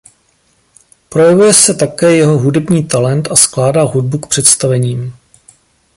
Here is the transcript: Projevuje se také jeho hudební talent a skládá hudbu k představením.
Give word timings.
Projevuje 1.09 1.53
se 1.53 1.73
také 1.73 2.15
jeho 2.15 2.37
hudební 2.37 2.83
talent 2.87 3.31
a 3.31 3.35
skládá 3.35 3.81
hudbu 3.81 4.17
k 4.17 4.27
představením. 4.29 5.13